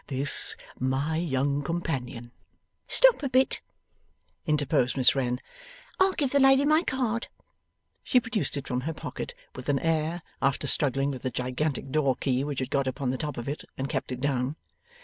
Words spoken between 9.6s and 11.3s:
an air, after struggling with the